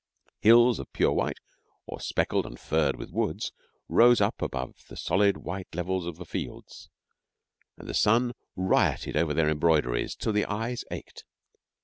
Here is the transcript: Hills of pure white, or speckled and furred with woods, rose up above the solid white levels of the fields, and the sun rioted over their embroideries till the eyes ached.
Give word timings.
Hills 0.39 0.79
of 0.79 0.91
pure 0.93 1.11
white, 1.11 1.37
or 1.85 1.99
speckled 1.99 2.47
and 2.47 2.59
furred 2.59 2.95
with 2.95 3.11
woods, 3.11 3.51
rose 3.87 4.19
up 4.19 4.41
above 4.41 4.73
the 4.87 4.97
solid 4.97 5.37
white 5.37 5.67
levels 5.75 6.07
of 6.07 6.17
the 6.17 6.25
fields, 6.25 6.89
and 7.77 7.87
the 7.87 7.93
sun 7.93 8.33
rioted 8.55 9.15
over 9.15 9.35
their 9.35 9.47
embroideries 9.47 10.15
till 10.15 10.33
the 10.33 10.45
eyes 10.45 10.83
ached. 10.89 11.23